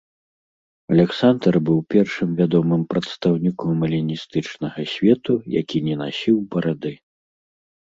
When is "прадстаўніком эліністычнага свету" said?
2.95-5.39